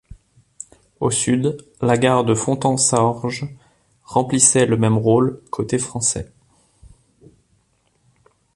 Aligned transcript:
Au 0.99 1.11
sud, 1.11 1.63
la 1.79 1.95
gare 1.95 2.23
de 2.25 2.33
Fontan-Saorge 2.33 3.45
remplissait 4.03 4.65
le 4.65 4.75
même 4.75 4.97
rôle, 4.97 5.43
côté 5.51 5.77
français. 5.77 6.33